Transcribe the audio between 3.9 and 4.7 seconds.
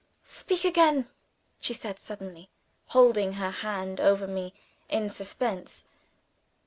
over me